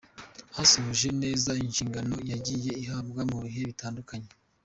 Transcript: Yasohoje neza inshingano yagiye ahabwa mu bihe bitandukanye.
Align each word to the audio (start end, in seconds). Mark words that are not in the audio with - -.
Yasohoje 0.57 1.09
neza 1.23 1.51
inshingano 1.65 2.15
yagiye 2.31 2.71
ahabwa 2.85 3.21
mu 3.29 3.37
bihe 3.43 3.61
bitandukanye. 3.69 4.29